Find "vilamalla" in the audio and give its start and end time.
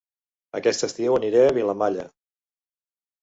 1.57-2.05